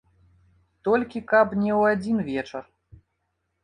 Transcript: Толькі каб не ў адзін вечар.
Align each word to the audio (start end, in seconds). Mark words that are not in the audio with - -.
Толькі 0.87 1.23
каб 1.33 1.47
не 1.63 1.71
ў 1.79 1.95
адзін 1.97 2.17
вечар. 2.35 2.63